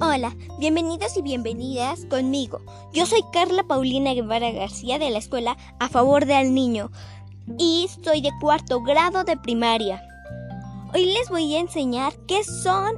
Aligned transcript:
Hola, 0.00 0.36
bienvenidos 0.60 1.16
y 1.16 1.22
bienvenidas 1.22 2.04
conmigo. 2.04 2.60
Yo 2.92 3.04
soy 3.04 3.24
Carla 3.32 3.64
Paulina 3.64 4.14
Guevara 4.14 4.52
García 4.52 4.96
de 4.96 5.10
la 5.10 5.18
escuela 5.18 5.56
A 5.80 5.88
Favor 5.88 6.24
del 6.24 6.54
Niño 6.54 6.92
y 7.58 7.88
soy 8.04 8.20
de 8.20 8.30
cuarto 8.40 8.80
grado 8.80 9.24
de 9.24 9.36
primaria. 9.36 10.00
Hoy 10.94 11.06
les 11.06 11.28
voy 11.30 11.52
a 11.56 11.58
enseñar 11.58 12.14
qué 12.28 12.44
son 12.44 12.94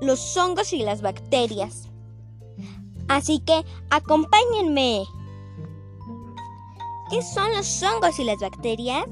los 0.00 0.34
hongos 0.34 0.72
y 0.72 0.78
las 0.78 1.02
bacterias. 1.02 1.90
Así 3.08 3.40
que 3.40 3.62
acompáñenme. 3.90 5.04
¿Qué 7.10 7.20
son 7.20 7.52
los 7.54 7.82
hongos 7.82 8.18
y 8.18 8.24
las 8.24 8.38
bacterias? 8.38 9.04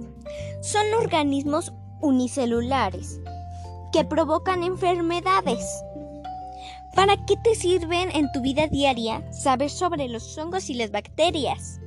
Son 0.63 0.87
organismos 0.99 1.75
unicelulares 2.01 3.21
que 3.93 4.03
provocan 4.03 4.63
enfermedades. 4.63 5.83
¿Para 6.97 7.27
qué 7.27 7.37
te 7.37 7.55
sirven 7.55 8.11
en 8.13 8.33
tu 8.33 8.41
vida 8.41 8.69
diaria 8.69 9.31
saber 9.31 9.69
sobre 9.69 10.09
los 10.09 10.39
hongos 10.39 10.71
y 10.71 10.75
las 10.75 10.91
bacterias? 10.91 11.79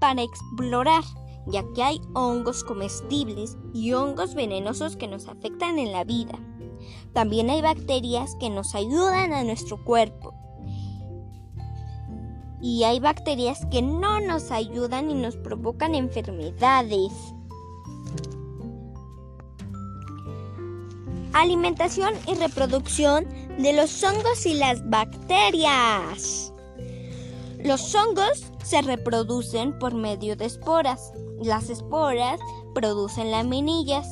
Para 0.00 0.22
explorar, 0.22 1.04
ya 1.46 1.62
que 1.76 1.84
hay 1.84 2.00
hongos 2.12 2.64
comestibles 2.64 3.56
y 3.72 3.92
hongos 3.92 4.34
venenosos 4.34 4.96
que 4.96 5.06
nos 5.06 5.28
afectan 5.28 5.78
en 5.78 5.92
la 5.92 6.02
vida. 6.02 6.36
También 7.12 7.50
hay 7.50 7.62
bacterias 7.62 8.34
que 8.40 8.50
nos 8.50 8.74
ayudan 8.74 9.32
a 9.32 9.44
nuestro 9.44 9.84
cuerpo. 9.84 10.34
Y 12.60 12.82
hay 12.82 12.98
bacterias 12.98 13.64
que 13.70 13.80
no 13.80 14.18
nos 14.18 14.50
ayudan 14.50 15.08
y 15.12 15.14
nos 15.14 15.36
provocan 15.36 15.94
enfermedades. 15.94 17.12
Alimentación 21.32 22.14
y 22.26 22.34
reproducción 22.34 23.26
de 23.58 23.72
los 23.72 24.02
hongos 24.02 24.46
y 24.46 24.54
las 24.54 24.88
bacterias. 24.90 26.52
Los 27.62 27.94
hongos 27.94 28.44
se 28.64 28.82
reproducen 28.82 29.78
por 29.78 29.94
medio 29.94 30.34
de 30.34 30.46
esporas. 30.46 31.12
Las 31.40 31.70
esporas 31.70 32.40
producen 32.74 33.30
laminillas. 33.30 34.08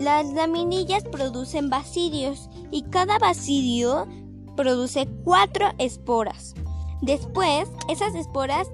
Las 0.00 0.26
laminillas 0.32 1.04
producen 1.04 1.70
bacidios 1.70 2.48
y 2.70 2.82
cada 2.82 3.18
bacidio 3.18 4.08
produce 4.56 5.06
cuatro 5.24 5.68
esporas. 5.78 6.54
Después, 7.00 7.68
esas 7.88 8.14
esporas 8.14 8.68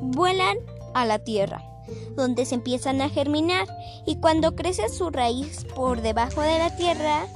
vuelan 0.00 0.56
a 0.94 1.04
la 1.04 1.18
tierra 1.20 1.67
donde 2.16 2.44
se 2.44 2.54
empiezan 2.54 3.00
a 3.00 3.08
germinar 3.08 3.66
y 4.06 4.16
cuando 4.16 4.54
crece 4.54 4.88
su 4.88 5.10
raíz 5.10 5.64
por 5.74 6.02
debajo 6.02 6.40
de 6.40 6.58
la 6.58 6.76
tierra, 6.76 7.26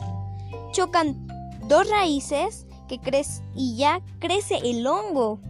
chocan 0.72 1.26
dos 1.68 1.88
raíces 1.88 2.66
que 2.88 2.98
crecen 2.98 3.44
y 3.54 3.76
ya 3.76 4.00
crece 4.18 4.58
el 4.64 4.86
hongo. 4.86 5.40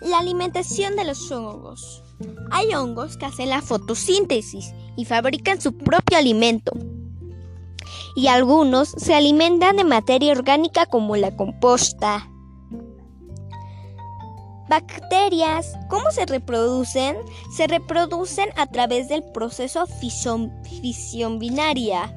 La 0.00 0.18
alimentación 0.18 0.96
de 0.96 1.04
los 1.04 1.30
hongos. 1.30 2.02
Hay 2.50 2.74
hongos 2.74 3.16
que 3.16 3.26
hacen 3.26 3.50
la 3.50 3.62
fotosíntesis 3.62 4.72
y 4.96 5.04
fabrican 5.04 5.60
su 5.60 5.76
propio 5.76 6.18
alimento. 6.18 6.72
Y 8.16 8.26
algunos 8.26 8.88
se 8.88 9.14
alimentan 9.14 9.76
de 9.76 9.84
materia 9.84 10.32
orgánica 10.32 10.86
como 10.86 11.16
la 11.16 11.36
composta. 11.36 12.29
Bacterias, 14.70 15.76
¿cómo 15.88 16.12
se 16.12 16.26
reproducen? 16.26 17.16
Se 17.56 17.66
reproducen 17.66 18.50
a 18.54 18.68
través 18.68 19.08
del 19.08 19.24
proceso 19.24 19.84
fisión 19.88 21.40
binaria. 21.40 22.16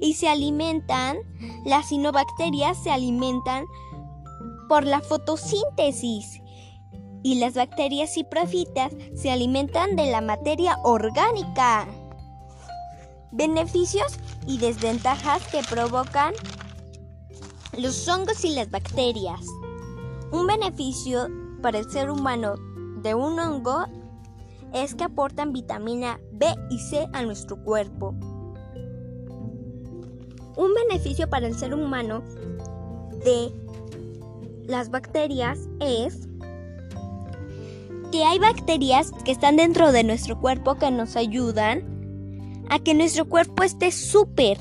Y 0.00 0.14
se 0.14 0.28
alimentan, 0.28 1.18
las 1.64 1.90
sinobacterias 1.90 2.76
se 2.82 2.90
alimentan 2.90 3.66
por 4.68 4.84
la 4.84 5.00
fotosíntesis. 5.00 6.42
Y 7.22 7.36
las 7.36 7.54
bacterias 7.54 8.12
ciprofitas 8.12 8.92
se 9.14 9.30
alimentan 9.30 9.94
de 9.94 10.10
la 10.10 10.20
materia 10.20 10.76
orgánica. 10.82 11.86
Beneficios 13.30 14.18
y 14.44 14.58
desventajas 14.58 15.46
que 15.52 15.62
provocan 15.62 16.34
los 17.78 18.08
hongos 18.08 18.44
y 18.44 18.56
las 18.56 18.72
bacterias. 18.72 19.46
Un 20.32 20.46
beneficio 20.46 21.26
para 21.60 21.78
el 21.78 21.90
ser 21.90 22.08
humano 22.08 22.54
de 23.02 23.14
un 23.14 23.38
hongo 23.38 23.84
es 24.72 24.94
que 24.94 25.04
aportan 25.04 25.52
vitamina 25.52 26.20
B 26.32 26.46
y 26.70 26.78
C 26.78 27.08
a 27.12 27.22
nuestro 27.22 27.62
cuerpo. 27.64 28.14
Un 30.56 30.74
beneficio 30.88 31.28
para 31.28 31.48
el 31.48 31.56
ser 31.56 31.74
humano 31.74 32.22
de 33.24 33.52
las 34.66 34.90
bacterias 34.90 35.68
es 35.80 36.28
que 38.12 38.24
hay 38.24 38.38
bacterias 38.38 39.12
que 39.24 39.32
están 39.32 39.56
dentro 39.56 39.90
de 39.90 40.04
nuestro 40.04 40.40
cuerpo 40.40 40.76
que 40.76 40.90
nos 40.92 41.16
ayudan 41.16 42.64
a 42.68 42.78
que 42.78 42.94
nuestro 42.94 43.28
cuerpo 43.28 43.64
esté 43.64 43.90
súper. 43.90 44.58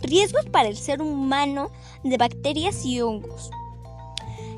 Riesgos 0.00 0.46
para 0.46 0.68
el 0.68 0.76
ser 0.76 1.00
humano 1.00 1.70
de 2.02 2.16
bacterias 2.16 2.84
y 2.84 3.00
hongos. 3.00 3.50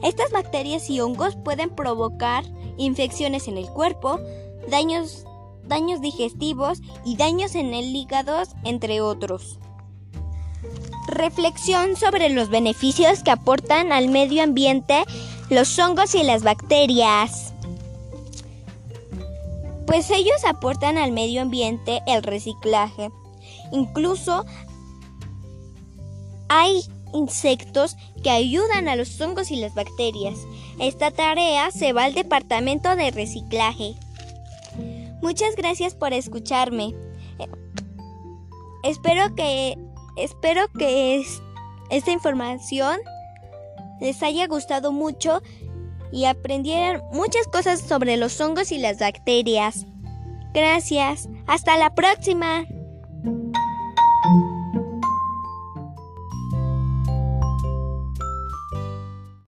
Estas 0.03 0.33
bacterias 0.33 0.91
y 0.91 1.01
hongos 1.01 1.37
pueden 1.37 1.71
provocar 1.71 2.45
infecciones 2.77 3.49
en 3.49 3.57
el 3.57 3.67
cuerpo, 3.69 4.19
daños, 4.69 5.25
daños 5.65 6.01
digestivos 6.01 6.81
y 7.05 7.17
daños 7.17 7.55
en 7.55 7.73
el 7.73 7.95
hígado, 7.95 8.43
entre 8.65 9.01
otros. 9.01 9.59
Reflexión 11.07 11.97
sobre 11.97 12.31
los 12.31 12.49
beneficios 12.49 13.23
que 13.23 13.31
aportan 13.31 13.93
al 13.93 14.09
medio 14.09 14.43
ambiente 14.43 15.05
los 15.51 15.79
hongos 15.79 16.15
y 16.15 16.23
las 16.23 16.43
bacterias. 16.43 17.53
Pues 19.87 20.11
ellos 20.11 20.45
aportan 20.47 20.97
al 20.97 21.13
medio 21.13 21.43
ambiente 21.43 22.01
el 22.07 22.23
reciclaje. 22.23 23.11
Incluso 23.73 24.45
hay 26.49 26.83
insectos 27.13 27.97
que 28.23 28.31
ayudan 28.31 28.89
a 28.89 28.97
los 28.97 29.21
hongos 29.21 29.51
y 29.51 29.57
las 29.57 29.75
bacterias. 29.75 30.39
Esta 30.79 31.11
tarea 31.11 31.71
se 31.71 31.93
va 31.93 32.05
al 32.05 32.15
departamento 32.15 32.95
de 32.97 33.11
reciclaje. 33.11 33.95
Muchas 35.21 35.55
gracias 35.57 35.95
por 35.95 36.13
escucharme. 36.13 36.95
Eh, 37.39 37.49
espero 38.83 39.35
que 39.35 39.79
espero 40.17 40.67
que 40.79 41.25
esta 41.91 42.11
información 42.11 42.99
les 44.01 44.23
haya 44.23 44.47
gustado 44.47 44.93
mucho 44.93 45.43
y 46.11 46.27
aprendieran 46.27 47.03
muchas 47.13 47.47
cosas 47.47 47.81
sobre 47.81 48.17
los 48.17 48.41
hongos 48.41 48.73
y 48.73 48.79
las 48.79 48.99
bacterias. 48.99 49.87
Gracias. 50.53 51.29
Hasta 51.47 51.79
la 51.79 51.95
próxima. 51.95 52.67